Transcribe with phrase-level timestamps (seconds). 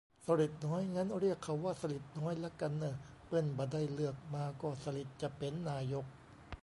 [0.25, 6.05] "สฤษฎิ์น้อย" งั้นเรียกเขาว่า "สลิดน้อย" ละกันเน่อ เปิ้นบ่ะได้เลือกมาก็สลิดจะเป๋นนายก